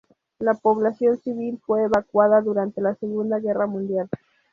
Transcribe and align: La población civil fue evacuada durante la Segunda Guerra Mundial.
La 0.39 0.55
población 0.55 1.19
civil 1.19 1.59
fue 1.63 1.83
evacuada 1.83 2.41
durante 2.41 2.81
la 2.81 2.95
Segunda 2.95 3.37
Guerra 3.37 3.67
Mundial. 3.67 4.09